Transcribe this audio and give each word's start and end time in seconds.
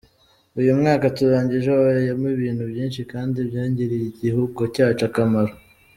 Uyu 0.59 0.71
mwaka 0.79 1.05
turangije, 1.17 1.67
wabayemo 1.71 2.27
ibintu 2.37 2.63
byinshi 2.71 3.01
kandi 3.11 3.37
byagiriye 3.49 4.05
Igihugu 4.13 4.59
cyacu 4.75 5.03
akamaro. 5.09 5.53